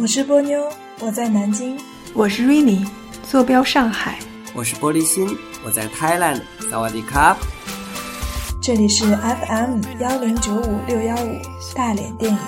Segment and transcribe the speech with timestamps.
[0.00, 0.66] 我是波妞，
[1.00, 1.78] 我在南京。
[2.14, 2.88] 我是 Rainy，
[3.22, 4.18] 坐标上海。
[4.54, 5.28] 我是玻璃心，
[5.62, 6.40] 我在 Thailand。
[6.70, 7.36] 萨瓦迪卡。
[8.62, 11.36] 这里是 FM 幺零九五六幺五
[11.74, 12.38] 大连电影。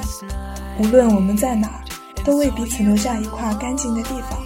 [0.78, 1.84] 无论我们在哪儿，
[2.24, 4.40] 都为彼此留下一块干净的地方，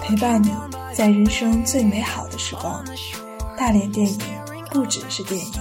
[0.00, 0.50] 陪伴你
[0.94, 2.82] 在人生最美好的时光。
[3.58, 4.18] 大连电影
[4.70, 5.52] 不只是电影。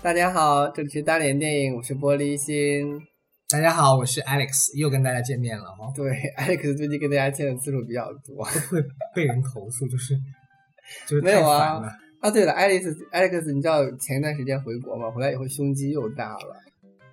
[0.00, 3.02] 大家好，这里是大连电影，我是玻璃心。
[3.48, 5.88] 大家好，我是 Alex，又跟大家见面了哈。
[5.94, 8.82] 对，Alex 最近跟大家见的次数比较多，会
[9.14, 10.18] 被人投诉，就是
[11.06, 11.80] 就是没有啊
[12.20, 12.28] 啊！
[12.28, 15.08] 对了，Alex，Alex，你知道前一段时间回国吗？
[15.12, 16.56] 回来以后胸肌又大了。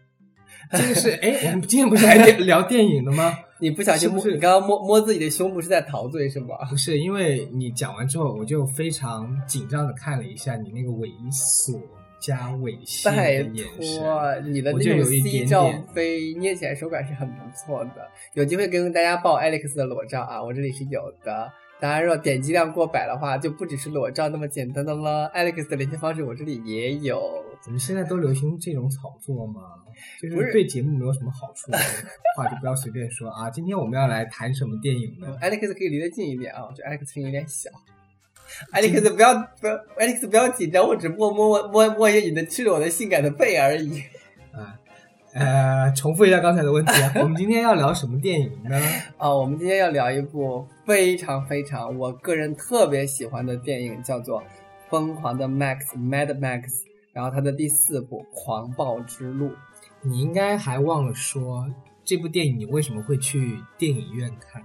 [0.73, 3.37] 这个是 哎，我们今天不是来聊电影的吗？
[3.59, 6.55] 你不小心摸，你刚刚摸摸自己的胸部是在陶醉是吗？
[6.67, 11.79] 不是，因为你讲完之后，我就非常紧张的看了一下你那个猥琐。
[12.23, 18.09] 加猥亵的眼神，你的那种 C 罩杯捏起来手感是很不错的。
[18.33, 21.51] 有机会跟大家爆 Alex 的裸照啊，我这里是有的。
[21.81, 25.29] 当然，若点击量过百的话，就不只是裸照那么简单的了。
[25.35, 27.43] Alex 的联系方式我这里也有。
[27.61, 29.61] 怎么现在都流行这种炒作吗？
[30.21, 31.77] 就是对节目没有什么好处的
[32.37, 33.49] 话，就不要随便说啊。
[33.49, 35.27] 今天我们要来谈什么电影呢？
[35.43, 37.69] Alex 可以离得近一点啊，我觉得 Alex 声音有点小。
[38.73, 43.99] Alex 不要不要，Alex 不要紧张，我只不过摸摸摸摸一下你的赤裸的性感的背而已。
[44.51, 44.77] 啊，
[45.33, 48.79] 呃，重复一下刚才的问题啊， 我们今天要聊什么电影呢？
[49.17, 54.41] 啊，我们今天要聊一部非常非常我个人特别喜欢的电影，叫做
[54.89, 59.47] 《疯狂的 Max》（Mad Max），然后它的第四部《狂暴之路》。
[60.01, 61.65] 你应该还忘了说，
[62.03, 64.61] 这部电影你为什么会去电影院看？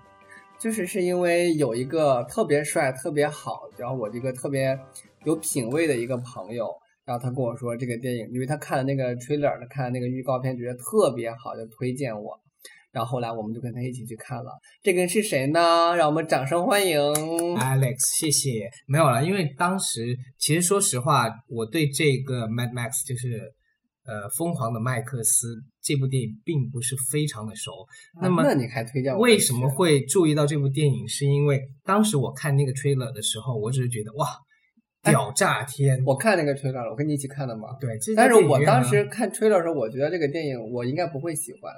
[0.59, 4.77] 就是是因为有一个特别帅、特别好，然后我这个特别
[5.24, 6.69] 有品位的一个朋友，
[7.05, 12.39] 然后他跟我说这个电影，因为他看了那个 trailer，他看了那个预告片，觉得特别好，就推荐我。
[12.91, 14.51] 然后后来我们就跟他一起去看了。
[14.83, 15.95] 这个人是谁呢？
[15.95, 18.69] 让我们掌声欢迎 Alex，谢谢。
[18.86, 23.55] 没有了，因为当时其实说实话，我对这个 Mad Max 就是。
[24.08, 27.70] 呃，疯狂的麦克斯这部电影并不是非常的熟。
[28.23, 29.14] 那么，那你还推荐？
[29.19, 31.07] 为什么会注意到这部电影？
[31.07, 34.27] 是因为当时我看那个 trailer 的时候，我只是觉得哇，
[35.02, 36.02] 屌炸天！
[36.07, 37.69] 我看那个 trailer 了，我跟你一起看的嘛。
[37.79, 41.70] 对，但是我当时看 trailer 的时候，我觉得这个电影我应该不会喜欢。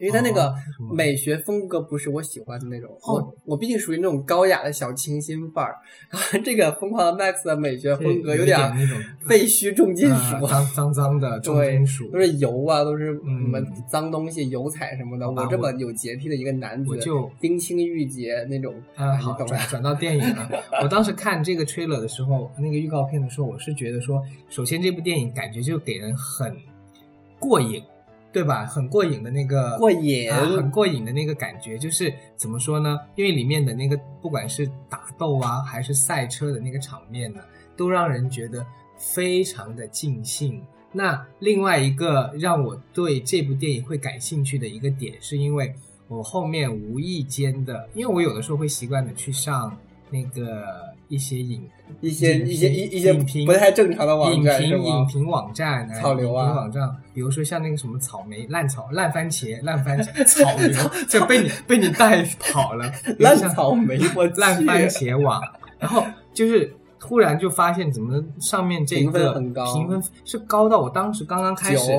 [0.00, 0.52] 因为他那个
[0.92, 5.76] 美学风格不是我喜欢的那种，我我毕竟属于那种高雅的小清新范儿，
[6.42, 15.30] 这个疯狂的 Max 的美学风格有点那种废墟重金属，脏脏脏的 重金属，都是油啊，都是什么脏东西、油彩什么的。
[15.30, 18.74] 我这么有洁癖的一个男子，就冰清玉洁那种。
[18.94, 20.48] 啊，好，转转到电影了。
[20.82, 26.56] 我当时看这个 trailer 的时候，那个预告片的时候，我是觉得说，首先这部电影感觉就给人很
[27.38, 27.82] 过瘾。
[28.32, 28.64] 对吧？
[28.64, 32.98] 很过瘾的那个过瘾，很过瘾的那个感觉，就是怎么说呢？
[33.16, 37.40] 因为里面的那个不管是打斗啊，还是赛车的那个场面呢，
[37.76, 38.64] 都让人觉得
[38.96, 40.62] 非常的尽兴。
[40.92, 45.74] 那另外一个让我对这部电影会感兴趣的一个点，是因为
[46.08, 49.76] 我后面无意间的，因为我有的时候会习惯的去上
[50.10, 50.88] 那个。
[51.10, 51.68] 一些影
[52.00, 53.12] 一些一些一一些
[53.44, 56.52] 不太正常的网站影评影评网站草流啊。
[56.54, 60.72] 网站，比如说像那个什么草莓烂草烂番茄 烂番茄草流，
[61.10, 62.88] 就被你被你带跑了。
[63.18, 65.42] 烂草莓我烂番茄网，
[65.80, 69.32] 然后就是突然就发现怎么上面这个
[69.74, 71.90] 评分是高到我当时刚刚开始。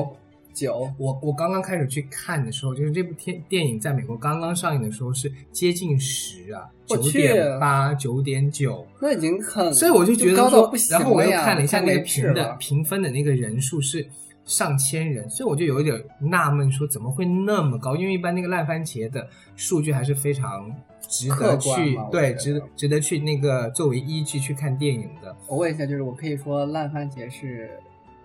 [0.52, 14.06] 九，我我刚刚开始去看的时候，就是这部电电影在美国刚刚上映的时候是接近十啊，九点八、九点九，那已经很，所以我就觉得说，然后我又看了一下那个评的评分的那个人数是
[14.44, 17.96] 上千人，所以我就有一点纳闷，说怎么会那么高？
[17.96, 19.26] 因为一般那个烂番茄的
[19.56, 20.70] 数据还是非常
[21.08, 25.34] 值得去对，值得值得去那个作为依据去看电影的。
[25.46, 27.70] 我问一下，就是我可以说烂番茄是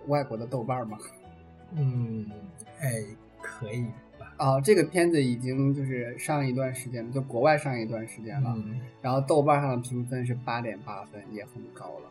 [0.08, 0.98] 外国的豆瓣吗？
[1.74, 2.26] 嗯，
[2.80, 3.02] 哎，
[3.42, 3.84] 可以
[4.18, 4.32] 吧？
[4.38, 8.56] 哦，这个片子已经就是上一段时间，就国外上一段时间了。
[9.02, 12.10] 然后豆瓣上的评分是八点八分，也很高了。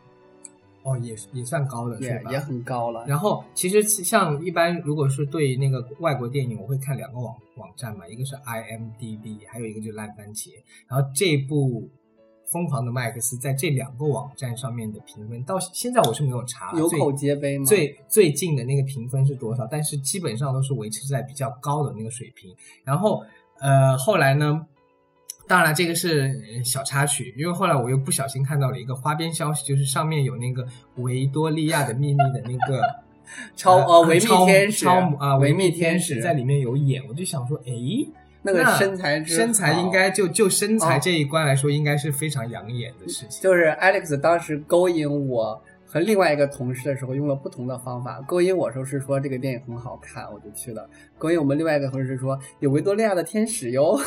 [0.84, 3.06] 哦，也也算高的，也也很高了。
[3.08, 10.50] 然后其实像一般，如果是对那个外国电影，我会看两个网网站嘛，一个是 IMDB，还有一个就是烂番茄。
[10.88, 11.90] 然后这部。
[12.48, 17.66] 疯狂的麦克斯在这两个网站上面的评分，到现在我是没有查，有口皆碑吗？
[17.66, 19.68] 最最近的那个评分是多少？
[19.70, 22.56] 但是基本上都是维持在比较高的那个水平。
[22.86, 23.24] 然后，
[23.60, 24.66] 呃，后来呢？
[25.48, 30.68] 当然，这个是小插曲，因为后来我又不小心看到了一个花边消息，就是上面有那个
[30.98, 32.82] 维多利亚的秘密的那个
[33.56, 37.72] 超呃维密天使超啊维密天使在里面有演，我就想说，哎。
[38.54, 43.42] 那个身材之身材应该就就身材哦这一关来说，应该是非常养眼的事情。
[43.42, 48.22] 就是 Alex 当时勾引我和另外一个同事的时候，用了不同的方法。
[48.22, 50.84] 勾引我时候是说这个电影很好看，我就去了；
[51.18, 54.00] 勾引我们另外一个同事是说有维多利亚的天使哟，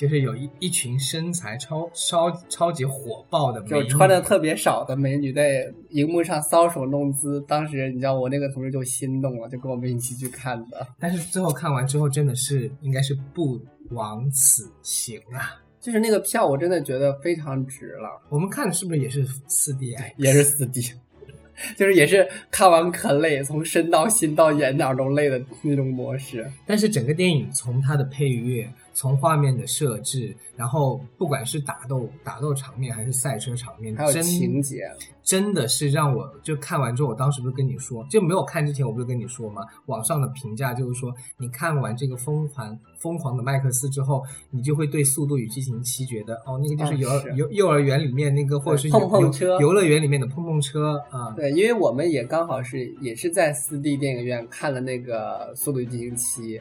[0.00, 7.38] 就是有一一群身材超超超级火爆的美女，就穿的特别少的美女在荧幕上搔首弄姿。
[7.46, 10.86] 当时你知道我那个同事就心动了，就跟我们一起去看的。
[10.98, 13.60] 但是最后看完之后，真的是应该是不
[13.90, 15.60] 枉此行啊！
[15.82, 20.14] 就是那个票，我真的觉得非常值了，我们看的是不是也是四 D 哎？
[20.16, 20.80] 也是四 D，
[21.76, 26.50] 就是也是看完可累，从身到心到眼哪儿都累的那种模式。
[26.64, 28.66] 但是整个电影从它的配乐，
[29.00, 34.82] 从画面的设置，然后不管是打斗打斗场面还是赛车场面，还有情节，
[35.24, 39.62] 真的是让我就看完之后，我当时不是跟你说，就没有看之前我不是跟你说吗？
[39.86, 51.32] 网上的评价就是说，你看完这个疯狂疯狂的麦克斯之后，你就会对《速度与激情七》觉得哦，那个就是幼、啊是幼幼儿园里面那个，或者是碰游碰车游游乐园里面的碰碰车啊。
[51.34, 56.58] 对，因为我们也刚好是也是在四 D 电影院看了那个《速度与激情七》，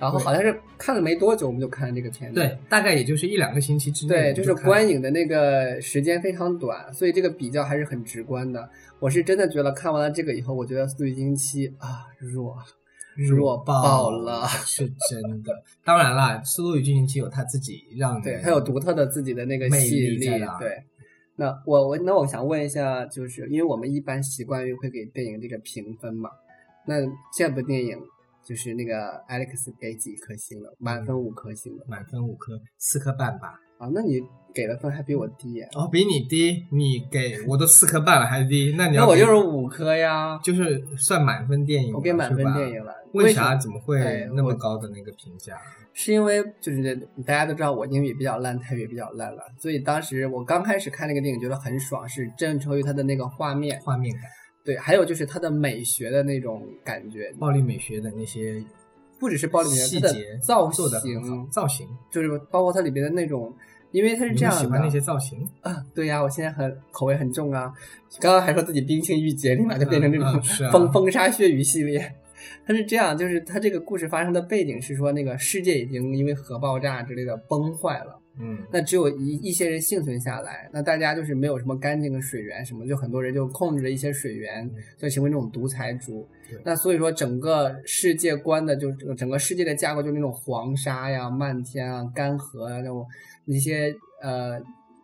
[0.00, 2.40] 然后好像是看了没多久，我们就看了这个片子。
[2.40, 8.68] 对，大概也就是一两个星期之内，对，就是观影的那个时间非常短，所以这个比较还是很直观的。
[8.98, 12.56] 我是真的觉得看完了这个以后，我觉得《速度与激情七》啊弱，
[13.16, 15.52] 弱爆爆了是真的。
[15.84, 20.26] 当然啦，《速度与激情七》有它自己让人对，它有独特的自己的那个魅吸引力。
[20.58, 20.82] 对，
[21.36, 26.30] 那我我那我想问一下，就是因为我们一般习惯于会给电影这个评分嘛，
[26.86, 26.96] 那
[27.36, 27.98] 这部电影
[28.44, 28.94] 就是那个
[29.28, 30.74] Alex 给几颗星了？
[30.78, 33.58] 满分五颗星了满分五颗，四颗半吧。
[33.78, 33.88] 啊？
[33.94, 34.20] 那你
[34.54, 35.66] 给的分还比我低耶？
[35.74, 42.92] 哦，比你低，你给我都四颗半了还低，那你要那我就是五颗呀，就是算满分电影了，我给满分电影了。
[43.12, 45.56] 为啥怎么会哎那么高的那个评价？
[45.92, 46.94] 是因为就是
[47.26, 54.22] 大家都知道我英语比较烂，泰语比较烂了，所以当时我刚开始看那个电影觉得很爽，是正愁于它的那个画面，画面感、
[54.64, 58.62] 对，还有就是它的美学的那种感觉，暴力美学的那些
[59.18, 63.54] 不只是暴力美学，它的细节造型好，造型就是包括它里边的那种，
[63.90, 65.48] 因为它是这样的喜欢那些造型？
[65.62, 67.72] 啊，对呀、我现在很口味很重啊，
[68.20, 72.14] 刚刚还说自己冰清玉洁，立马就变成这种嗯嗯啊 风风沙血雨系列。
[72.66, 78.18] 它是这样，就是它这个故事发生的背景是说，那个世界已经因为核爆炸之类的崩坏了。
[78.40, 86.26] 嗯，那只有一一些人幸存下来，那大家就是没有什么干净的水源什么，就很多人就控制了一些水源，就成为那种独裁主。
[86.64, 93.06] 那所以说，整个世界观的就整个世界的架构就那种黄沙呀、漫天啊、干涸啊那种
[93.44, 94.60] 一些呃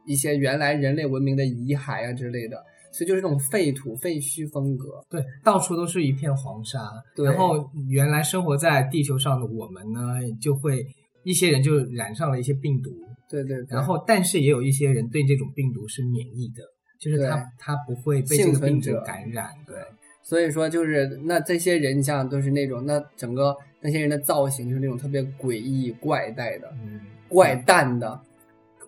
[0.06, 2.56] 一些原来人类文明的遗骸啊之类的，
[2.93, 5.05] 所以就是这种废土废墟风格。
[5.09, 6.81] 对，到处都是一片黄沙。
[7.15, 10.00] 对然后原来生活在地球上的我们呢，
[10.41, 10.85] 就会
[11.23, 12.91] 一些人就染上了一些病毒，
[13.28, 13.67] 对对对。
[13.70, 16.62] 然后但是也有一些人对这种病毒是免疫的，
[16.99, 19.50] 就是他他不会被这幸个病毒感染。
[19.67, 19.76] 对，
[20.23, 26.69] 所以说就是那这些人你像都是那种那整个那些人的造型就是那种特别诡异怪诞的。
[26.82, 28.21] 嗯，怪诞的，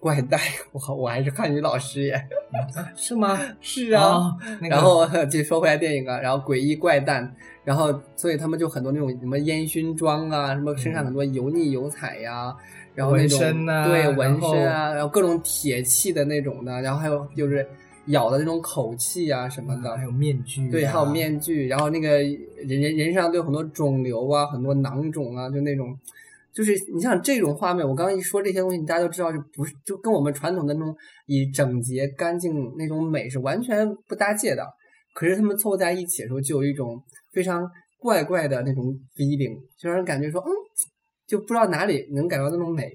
[0.00, 0.40] 怪诞，
[0.72, 2.14] 我我还是汉语老师耶。
[2.74, 3.38] 啊 是吗？
[3.60, 12.54] 是啊，哦那个然后 就说回来电影啊，然后诡异怪诞，然后所以他们就很多那种什么烟熏妆啊，什么身上很多油腻油彩呀、
[12.94, 17.66] 然后那种纹身呐对纹身啊，然后各种铁器的那种的，然后还有就是
[18.06, 25.96] 咬的那种口气啊什么的，还有面具啊，对，还有面具，然后那个人人人身上都有很多肿瘤啊，很多囊肿啊，就那种，
[26.52, 34.66] 就是你像这种画面，我刚刚一说这些东西，大家都知道就不是就跟我们传统的那种以整洁干净那种美是完全不搭界的。
[35.14, 37.02] 可是他们凑在一起的时候，就有一种
[37.32, 37.68] 非常
[37.98, 38.84] 怪怪的那种
[39.16, 40.48] feeling，就让人感觉说，嗯，
[41.28, 42.90] 就不知道哪里能感到那种美。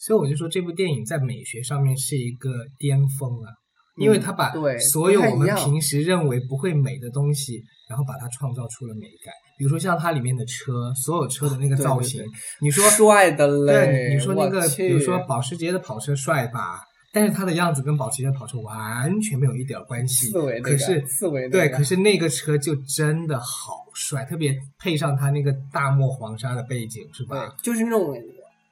[0.00, 3.48] 所以我就说这部电影在美学上面是一个巅峰啊，
[3.96, 4.52] 因为它把
[4.90, 9.32] 所有我们平时认为不会美的东西，然后把它创造出了美感。
[9.56, 16.80] 比如说像它里面的车，所有车的那个造型，对对你说帅的嘞对，你说那个，比如说保时捷的跑车帅吧，
[17.14, 20.26] 但是他的样子跟保时捷的跑车完全没有一点关系。
[20.26, 28.12] 四维那个可是刺猬那对，可是那个车就真的好帅，特别配上他那个大漠黄沙的背景，是对吧？，就是那种，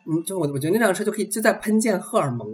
[0.07, 2.53] 嗯，就我我觉得那辆车就可以就在喷溅荷尔蒙，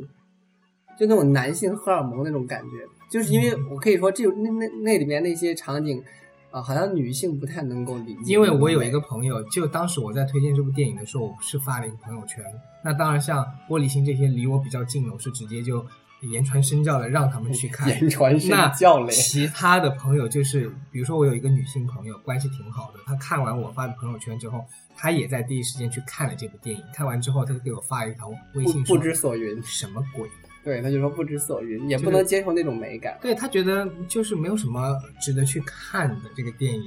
[0.99, 2.69] 就那种男性荷尔蒙那种感觉，
[3.11, 6.03] 就是因为嗯我可以说这那那那里面那些场景，
[6.51, 8.33] 啊、好像女性不太能够理解。
[8.33, 12.45] 因为我有一个朋友，就当时我在推荐这部电影的时候，我是发了一个朋友圈。
[12.83, 15.85] 那当然，像玻璃心这些离我比较近的，我是直接就
[16.23, 17.89] 言传身教的让他们去看。
[18.01, 24.65] 言传身那教嘞其他的朋友就是，比如说我有一个女性朋友，关系挺好的，她看完我发的朋友圈之后，
[24.97, 26.83] 她也在第一时间去看了这部电影。
[26.95, 29.63] 看完之后，她就给我发了一条微信说不知所云。
[29.63, 30.29] 什么鬼？
[30.69, 33.17] 对，他就说不知所云，也不能接受那种美感。
[33.23, 36.83] 对他觉得就是没有什么值得去看的这个电影，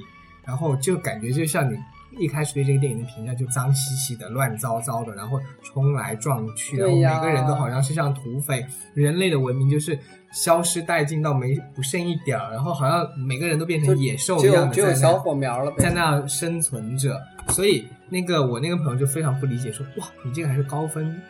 [0.46, 1.76] 然后就感觉就像你
[2.16, 9.98] 一开始对这个电影的评价就脏兮兮的、乱糟糟的，然后冲来撞去，然后每个人都好像是像土匪，人类的文明就是
[10.32, 15.78] 消失殆尽到没不剩一点儿，然后好像每个人都变成野兽一样的有只有小火苗了呗。
[15.78, 21.20] 在那样生存着，所以那个我那个朋友就非常不理解，说哇，你这个还是高分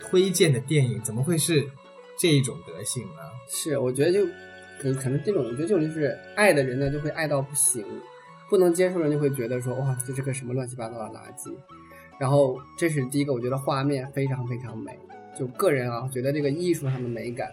[0.00, 1.68] 推荐的电影，怎么会是
[2.18, 3.30] 这种德性啊？
[3.48, 4.26] 是，我觉得就
[4.80, 7.82] 可可能这种，我觉得这种就是爱的人呢，就会爱到不行；
[8.48, 11.52] 不能接受的人就会觉得说，哇，这是个什么乱七八糟的垃圾。
[12.18, 14.98] 然后这是第一个，我觉得画面非常非常美。
[15.38, 17.48] 就个人啊，觉得这个艺术上的美感，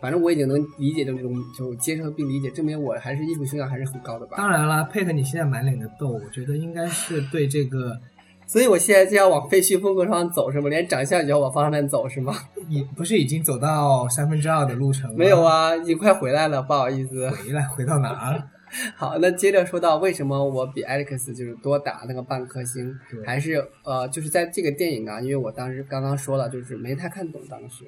[0.00, 4.36] 反正我已经能理解这种，就接受并理解，证明我还是艺术修养还是很高的吧。
[4.36, 8.00] 当然啦，配合你现在满脸的痘，我觉得应该是对这个
[8.46, 10.68] 所以我现在就要往废墟风格上走，是吗？
[10.68, 12.34] 连长相也要往方向面走，是吗？
[12.68, 15.16] 你不是已经走到三分之二的路程了？
[15.16, 17.28] 没有，啊，你快回来了，不好意思。
[17.30, 18.42] 回来回到哪儿？
[18.96, 22.92] 好，那接着说到为什么我比 Alex 就是多打那个半颗星，
[23.24, 27.84] 还是呃，就是在这个电影啊，因为我当时刚刚说了，就是没太看懂，当时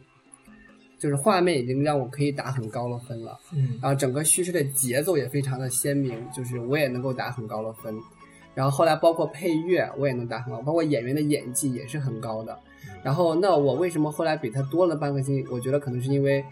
[0.99, 7.95] 就是画面已经让我可以打很高的分了，嗯然后整个叙事的节奏也非常的鲜明，就是我也能够打很高的分。
[8.57, 12.59] 然后后来包括配乐我也能打很高，包括演员的演技也是很高的。
[13.03, 15.47] 然后那我为什么后来比他多了半个星？
[15.51, 16.43] 我觉得可能是因为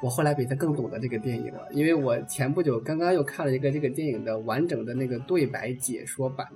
[0.00, 6.48] 我后来比他更懂得这个电影了，因为我前不久刚刚又看了一个这个电影的完整的那个对白解说版，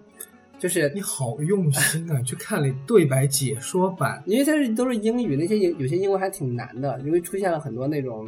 [0.59, 4.23] 就是你好用心啊，去看了对白解说版。
[4.25, 8.27] 因为它是都是英语，那些英有些英文还挺难的，因为出现了很多那种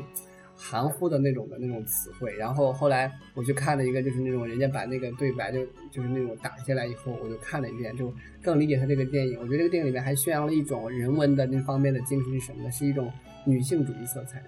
[0.57, 2.35] 含糊的那种的那种词汇。
[2.37, 9.39] 然后后来我去看了一个，就是那种人家把那个对白就就是那种打下来以后，我就看了一遍，就更理解他这个电影。
[9.41, 12.71] 我觉得这个电影里面还宣扬了一种人文的那方面的精神是什么呢？
[12.71, 13.13] 是一种
[13.45, 14.43] 女性主义色彩。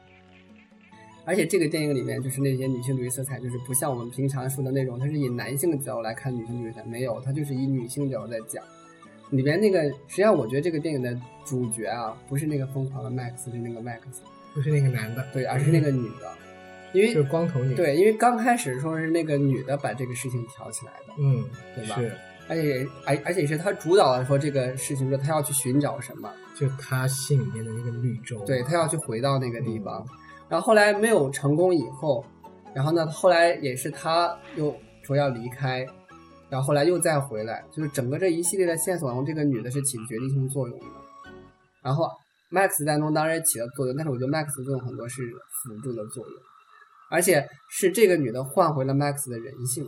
[1.25, 8.65] 而且这个电影里面就是那些女性主义色彩，就是不像我们平常说的那种，它是以男性的角度来看女性主义色彩，没有，它就是以女性角度在讲。
[9.29, 14.01] 里边那个，实际上我觉得这个电影的主角啊，不是那个疯狂的 Max，是那个 Max，
[14.59, 16.29] 不是那个男的，对，而是那个女的，
[16.93, 21.45] 因为就是光头女。，对，因为刚开始说是那个女的把这个事情挑起来的，嗯，
[21.77, 21.95] 对吧？
[21.95, 22.13] 是，
[22.49, 28.43] 而且而而且是她主导的说这个事情，说她要去寻找什么，就他心里面的那个绿洲。
[28.45, 30.05] 对她要去回到那个地方，
[30.49, 32.25] 然后后来没有成功以后，
[32.75, 34.75] 然后呢，后来也是她又
[35.05, 35.87] 说要离开，
[36.51, 40.85] 然后后来又再回来，就是整个这一系列的线索中，这个女的是起决定性作用的。
[41.81, 42.09] 然后
[42.51, 45.23] Max 在中当然起了作用，但是我觉得 Max 的作用很多是
[45.65, 46.35] 辅助的作用，
[47.11, 49.85] 而且是这个女的换回了 Max 的人性。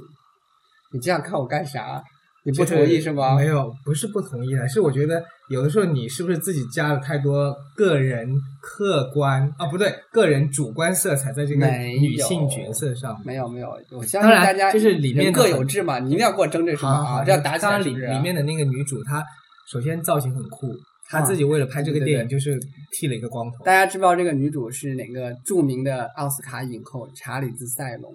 [0.93, 2.03] 你这样看我干啥？
[2.43, 3.37] 你不同意是吗？
[3.37, 8.27] 没有，不是不同意的，是我觉得有的时候你是不是自己加了太多个人
[8.63, 13.15] 客观啊，不对，个人主观色彩在这个女性角色上。
[13.27, 17.23] 没有没有，我相信大家就是里面各有志嘛，你一定要给我争这什么啊？
[17.23, 19.23] 这样打起来是是啊里面的那个女主，她
[19.71, 20.75] 首先造型很酷，
[21.11, 22.57] 她啊自己为了拍这个电影就是
[22.93, 23.65] 剃了一个光头。
[23.65, 28.15] 大家知不知道这个女主是哪个著名的奥斯卡影后查理兹塞隆？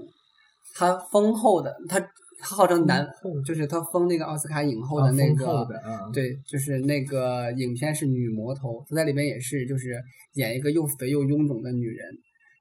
[0.74, 3.06] 她封后的，她她号称男，
[3.46, 5.68] 就是她封那个奥斯卡影后啊的那个，
[6.14, 10.02] 对，就是那个影片是女魔头，她在里面也是就是
[10.36, 12.08] 演一个又肥又臃肿的女人，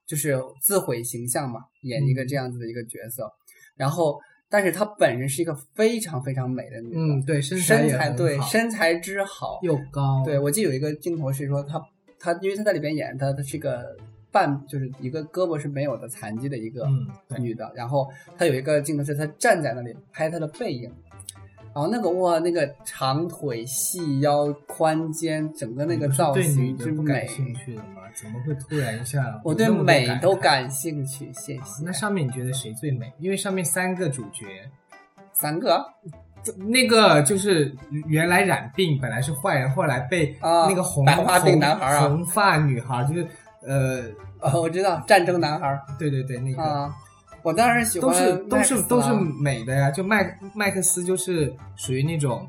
[0.07, 3.31] 就是自毁形象嘛，演一个这样子的一个角色。
[3.76, 4.17] 然后，
[4.54, 11.82] 但是她本人是一个非常非常美的女的，嗯，对，身材身材对身材之好，又高，对，我记得有一个镜头是说她，
[12.20, 13.96] 她因为她在里边演她，她是个
[14.30, 16.87] 半就是一个胳膊是没有的残疾的一个
[17.37, 18.08] 女的，然后
[18.38, 20.88] 她有一个镜头是她站在那里拍她的背影，
[21.75, 28.02] 然后那个哇，那个长腿、细腰、宽肩，整个那个造型之美的不感，兴趣的吗？
[28.14, 29.40] 怎么会突然一下？
[29.43, 31.85] 我对美都感兴趣，谢啊谢。
[31.85, 33.12] 那上面你觉得谁最美？
[33.19, 34.47] 因为上面三个主角，
[35.33, 35.85] 三个
[36.59, 37.75] 那个就是
[38.07, 43.26] 原来染病本来是坏人，后来被啊那个红白化病红男孩啊红发女孩，就是
[43.66, 44.02] 呃，
[44.38, 46.95] 哦，我知道战争男孩儿对对对，那个、啊，
[47.45, 49.91] 我当然喜欢都是都是都是啊美的呀。
[49.91, 52.49] 就麦麦克斯就是属于那种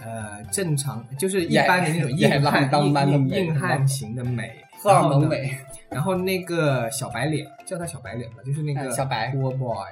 [0.00, 4.50] 呃正常，就是一般的那种硬汉当般的硬汉型的美，
[4.82, 5.56] 荷尔蒙美。
[5.90, 9.86] 然后那个小白脸，叫他小白脸吧，就是那个嗯小白 poor boy，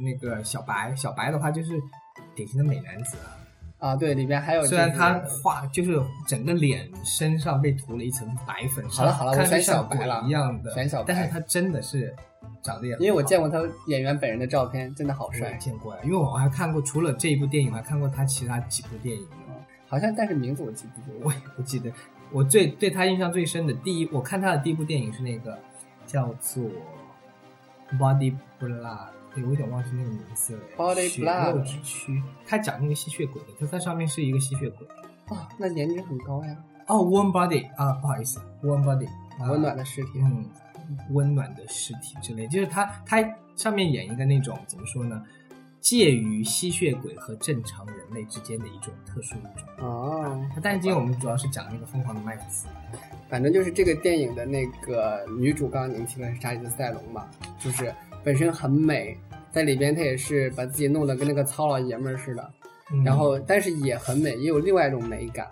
[0.00, 1.80] 那个小白，小白的话就是
[2.34, 3.34] 典型的美男子啊。
[3.78, 12.14] 啊，对，里边还有、虽然他画就是整个脸身上被涂了一层白粉，好了好了我选小白了一样的，选小白但是他真的是
[12.64, 19.24] 长得也，因为我见过他演员本人的照片，真的好帅，见过呀，因为我还看过除了这一部电影，我还看过他其他几部电影。
[19.86, 21.20] 好像但是名字我记不住。
[21.22, 21.92] 我也不记得，
[22.32, 25.56] 我最对他印象最深的第一，我看他的第一部电影是那个
[26.06, 26.64] 叫做
[27.98, 28.80] 《Body Blood》，
[29.34, 30.60] 对我有点忘记那个名字了。
[30.76, 34.86] Body Blood 肉之躯，他讲那个吸血鬼的，他在上面是一个吸血鬼。
[35.28, 36.56] 哦，那年龄很高呀，
[36.88, 39.06] 哦，Warm Body 啊，不好意思，Warm Body，、
[39.38, 40.10] 啊、温暖的尸体。
[40.16, 40.44] 嗯，
[41.10, 43.22] 温暖的尸体之类，就是他他
[43.56, 45.22] 上面演一个那种怎么说呢，
[45.80, 49.86] 介于吸血鬼和正常人类之间的一种特殊物种。
[49.86, 52.66] 哦，但是今天我们主要是讲那个疯狂的麦克斯。
[53.28, 57.26] 反正就是这个电影的那个女主，刚刚您提的是莎莉兹塞隆嘛，
[57.58, 59.16] 就是本身很美，
[59.50, 62.52] 在里边她也是把自己弄得跟那个糙老爷们儿似的，
[62.92, 65.48] 嗯然后但是也很美，也有另外一种美感。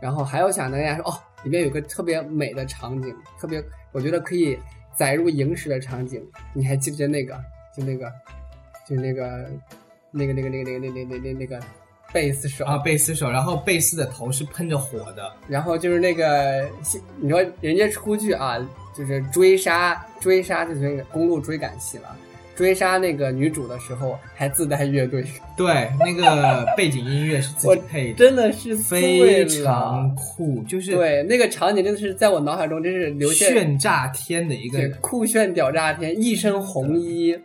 [0.00, 3.62] 然后还有想跟大家说，哦，里边有个特别美的场景，特别
[3.96, 4.58] 我觉得可以
[4.94, 6.22] 载入影史的场景，
[6.52, 7.34] 你还记不记得那个？
[7.74, 8.12] 就那个，
[8.86, 9.48] 就那个，
[10.10, 11.58] 那个，那个，那个，那个，那那那那那个
[12.12, 16.68] 贝斯手啊，贝斯手，然后贝斯的头是喷着火的，然后就是那个，
[17.22, 18.58] 你说人家出去啊，
[18.94, 22.14] 就是追杀，追杀，就是那个公路追赶戏了。
[22.56, 25.22] 追杀那个女主的时候，还自带乐队，
[25.56, 30.12] 对，那个背景音乐是自己配的，真的是非常。
[30.16, 37.36] 酷，就是对，那个场景真的是在我脑海中真是留下炫炸天的一个酷炫屌炸天，一身红衣，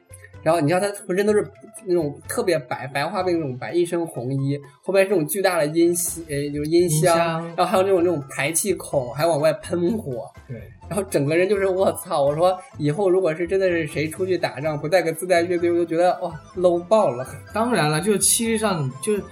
[0.44, 1.46] 然后你知道他浑身都是
[1.86, 12.24] 那种特别白白化病那种白，一身红衣，后面是那种巨大的音系，呃，就是音箱，箱然后还有那种那种排气孔，还往外喷火，对，然后整个人就是我操！
[12.24, 17.28] 我说以后如果是真的是谁出去打仗不带个自带乐队，我就觉得哇 low 爆了。
[17.54, 19.24] 当然了，就是气势上就是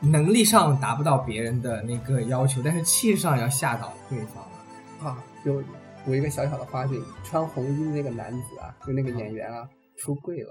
[0.00, 5.12] 能力上达不到别人的那个要求，但是气势上要吓倒对方。
[5.12, 5.62] 啊，就
[6.06, 10.50] 有一个小小的花絮，穿红衣的那个男子啊，就那个演员啊，出柜了，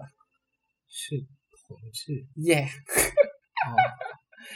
[0.87, 1.15] 是
[1.67, 2.61] 同志 耶、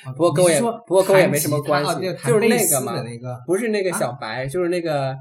[0.06, 5.16] 哦，不过跟我也不过跟我也没什么关系就是那个嘛那个，不是那个小白，就是那个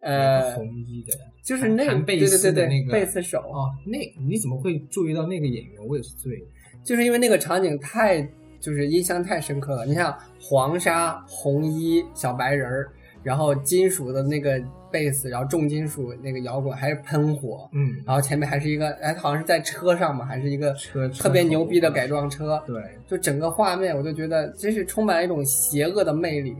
[0.00, 5.86] 呃，红衣的，就是那个贝对对对对斯的那个贝斯手，哦，那你怎么会注意到那个演员？
[5.86, 6.46] 我也是醉了。
[6.84, 8.22] 就是因为那个场景太
[8.60, 9.84] 就是印象太深刻了。
[9.86, 12.92] 你像黄沙、红衣、小白人儿，
[13.26, 22.62] 然后金属的那个贝斯，然后重金属那个摇滚，还是喷火，嗯，然后前面还是一个，哎，好像是在车上嘛，还是一个车特别牛逼的改，装车。
[22.64, 26.54] 对，就整个画面，我就觉得真是充满了一种邪恶的魅力。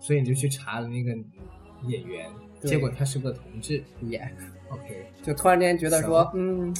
[0.00, 1.10] 所以你就去查了那个
[1.86, 2.26] 演员，
[2.60, 3.80] 对结果他是个同志。
[4.00, 4.18] 也、
[4.68, 6.74] OK，就突然间觉得说什，嗯，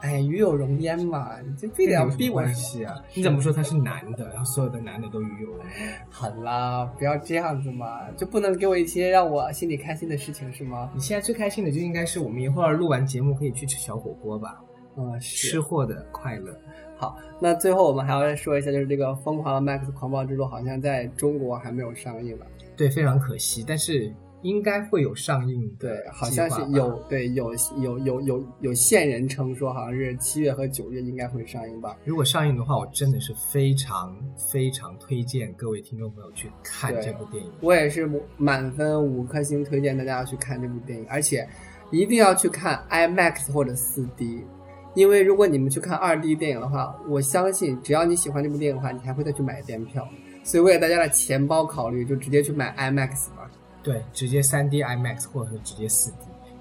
[0.00, 2.94] 哎，与有容焉嘛，你这非得要跟你有什么逼我关系啊？
[3.14, 5.94] 你怎么说他是男的，然后所有的男的都与有容焉？
[6.10, 10.90] 好啦，不要这样子嘛，就不能给我一些让我心里开心的事情是吗？
[10.94, 14.60] 你现在最开心的就应该是我们一会儿录完节目可以去吃小火锅吧，
[14.96, 16.58] 嗯，吃货的快乐。
[16.96, 22.46] 好，那最后我们还要再说一下，就是这个《疯狂的 Max 狂暴之路》好像在中国还没有上映吧。
[22.76, 31.96] 对，非常可惜，但是应该会有上映的对，好像是有对有有有有有线人称说，好像是七月和九月应该会上映吧。
[32.04, 34.16] 如果上映的话，我真的是非常
[34.50, 37.50] 非常推荐各位听众朋友去看这部电影。
[37.60, 41.46] 我也是满分五颗星推荐大家要去看这部电影，而且
[41.90, 44.44] 一定要去看 IMAX 或者四 D，
[44.94, 50.08] 因为如果你们去看二 D 电影的话，我相信只要你喜欢这部电影的话，你还会再去买电票。
[50.42, 53.39] 所以为了大家的钱包考虑，就直接去买 IMAX 吧。
[53.82, 56.12] 对，直接 3D IMAX 或者是直接 4D，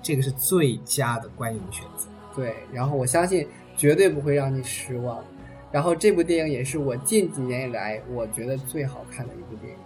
[0.02, 2.08] 这个是最佳的观影选择。
[2.36, 5.24] 对，然后我相信绝对不会让你失望。
[5.72, 9.80] 然后这部电影也是我近几年以来我觉得最好看的一部电影。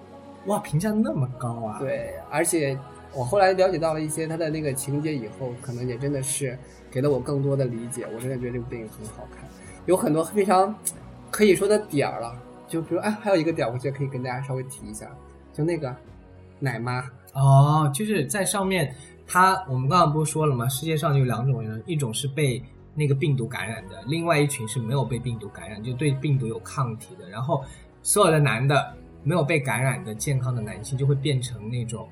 [0.45, 2.77] 哇，评价那么高啊！，对，而且
[3.13, 6.57] 我后来了解到了一些它的那个情节以后，可能也真的是
[6.91, 8.05] 给了我更多的理解。
[8.13, 9.49] 我真的觉得这部电影很好看，
[9.85, 10.75] 有很多非常
[11.31, 12.35] 可以说的点儿了。
[12.67, 15.09] 就比如，哎，还有一个点儿，我觉得可以跟大家稍微提一下，
[15.53, 15.95] 就那个
[16.59, 18.95] 奶妈，哦，就是在上面，
[19.27, 20.67] 他我们刚刚不是说了吗？
[20.69, 22.63] 世界上有两种人，一种是被
[22.95, 27.27] 那个病毒感染的，另外一群是没有被病毒感染，就对病毒有抗体的。
[27.29, 27.63] 然后
[28.03, 32.07] 所有的男的没有被感染的健康的男性就会变成那种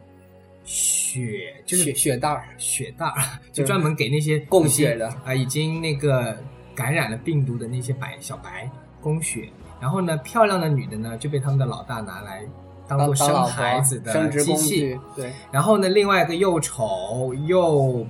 [0.63, 6.35] 血，就是血血袋儿，血袋儿，就专门给那些供血的啊、已经那个
[6.73, 9.47] 感染了病毒的那些白小白供血。
[9.79, 12.43] 然后呢，漂亮的女的呢就被他们的老大拿来
[12.97, 18.05] 当做生孩子的机器，对，然后呢，另外一个又丑又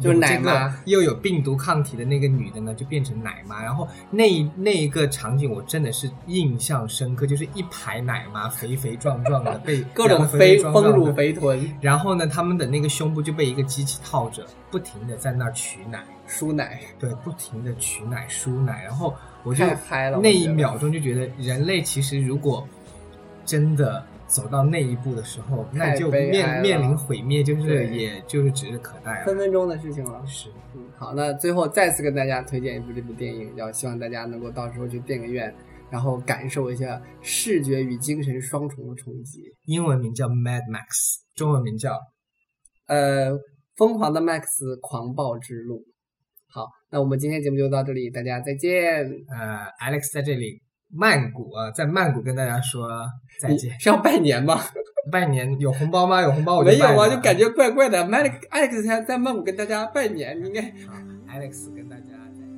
[0.00, 3.62] 就奶妈又有病毒抗体的那个女的呢，就变成奶妈。
[3.62, 18.82] 然后那那一个场景，我真的是印象深刻，就是一排奶妈肥肥壮壮的，被 各种肥丰乳肥臀然后呢，他们的那个胸部就被一个机器套着，不停的在那儿取奶，输奶，对，不停的取奶输奶。
[18.84, 19.64] 然后我就
[20.22, 22.64] 那一秒钟就觉得，人类其实如果
[23.48, 29.24] 真的走到那一步的时候，那就面面临毁灭，就是对也就是指日可待了。
[29.24, 30.22] 分分钟的事情了。
[30.26, 35.54] 是，嗯，好，那最后再次跟大家推荐一部这部电影，要希望大家能够到时候去电影院，
[35.90, 39.40] 然后感受一下视觉与精神双重的冲击。
[39.64, 41.98] 英文名叫 Mad Max，中文名叫
[42.86, 43.30] 呃，
[43.76, 44.42] 疯狂的 Max
[44.82, 45.82] 狂暴之路。
[46.50, 49.04] 好，那我们今天节目就到这里，大家再见。
[49.28, 52.88] 呃 Alex 在这里曼谷啊，在曼谷跟大家说
[53.40, 53.78] 再见。
[53.78, 54.60] 是要拜年吗？
[55.10, 56.20] 拜年有红包吗？
[56.20, 58.04] 有红包我就没有啊，就感觉怪怪的。
[58.04, 60.94] Alex Alex 在在曼谷跟大家拜年，你应该好
[61.28, 62.48] Alex 跟大家再见。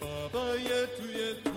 [0.00, 1.55] Baba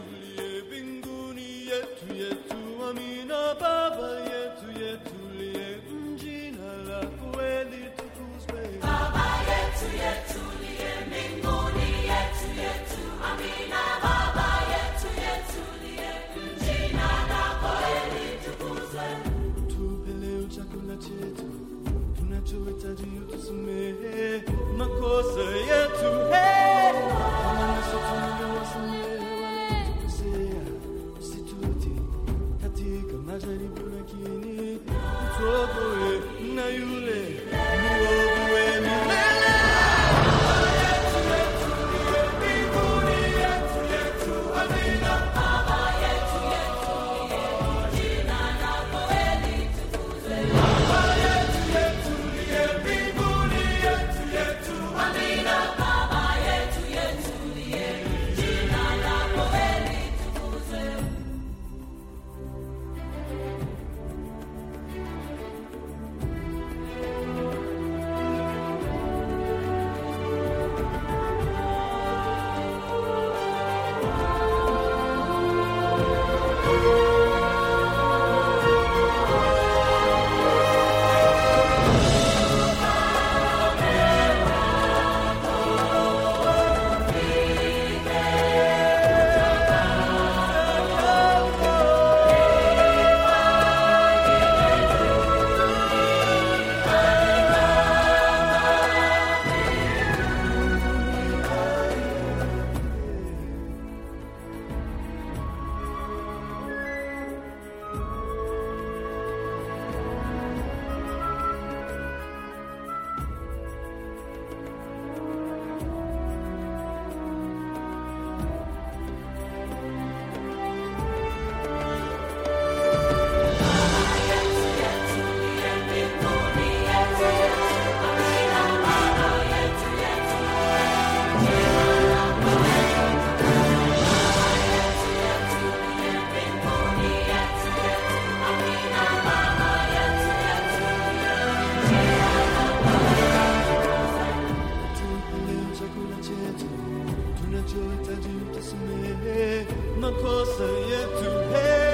[147.63, 149.65] tunachohitaji utusamehe
[150.01, 151.88] makosa yetu hey.